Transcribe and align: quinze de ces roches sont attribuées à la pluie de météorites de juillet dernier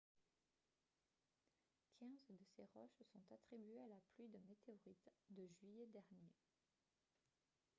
quinze 1.99 2.25
de 2.31 2.43
ces 2.55 2.65
roches 2.73 3.03
sont 3.13 3.21
attribuées 3.31 3.81
à 3.81 3.87
la 3.87 4.01
pluie 4.15 4.29
de 4.29 4.39
météorites 4.47 5.11
de 5.29 5.45
juillet 5.45 5.85
dernier 5.93 6.33